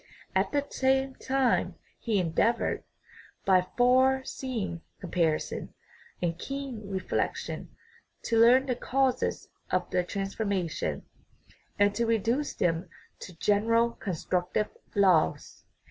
At 0.35 0.51
the 0.51 0.65
same 0.67 1.13
time 1.13 1.75
he 1.99 2.17
endeavored, 2.17 2.83
by 3.45 3.67
far 3.77 4.23
see 4.23 4.57
ing 4.63 4.81
comparison 4.99 5.75
and 6.23 6.39
keen 6.39 6.89
reflection, 6.89 7.69
to 8.23 8.39
learn 8.39 8.65
the 8.65 8.75
causes 8.75 9.49
of 9.69 9.87
the 9.91 10.03
transformation, 10.03 11.03
and 11.77 11.93
to 11.93 12.07
reduce 12.07 12.55
them 12.55 12.89
to 13.19 13.37
general 13.37 13.91
constructive 13.91 14.69
laws. 14.95 15.65